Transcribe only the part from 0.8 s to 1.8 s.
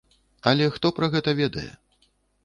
пра гэта ведае?